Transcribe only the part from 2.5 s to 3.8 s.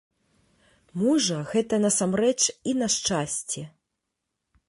і на шчасце.